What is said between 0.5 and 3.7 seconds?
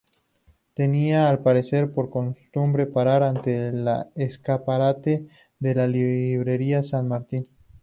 Tenía al parecer por costumbre parar ante